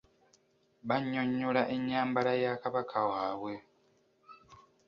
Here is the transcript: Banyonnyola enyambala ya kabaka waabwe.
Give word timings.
Banyonnyola 0.87 1.61
enyambala 1.75 2.33
ya 2.43 2.53
kabaka 2.61 2.97
waabwe. 3.09 3.53